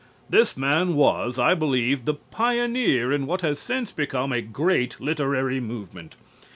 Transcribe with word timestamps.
This 0.31 0.57
man 0.57 0.95
was, 0.95 1.37
I 1.37 1.53
believe, 1.53 2.05
the 2.05 2.15
pioneer 2.15 3.11
in 3.13 3.27
what 3.27 3.41
has 3.41 3.59
since 3.59 3.91
become 3.91 4.31
a 4.31 4.41
great 4.41 4.99
literary 4.99 5.59
movement. 5.59 6.15